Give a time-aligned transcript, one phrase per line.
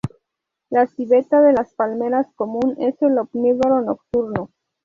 [0.71, 4.49] La civeta de las palmeras común es un omnívoro nocturno.